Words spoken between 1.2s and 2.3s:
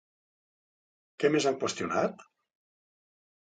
Què més han qüestionat?